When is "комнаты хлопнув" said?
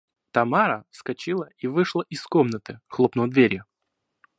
2.23-3.29